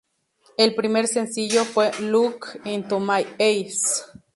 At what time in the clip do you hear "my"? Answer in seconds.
2.99-3.23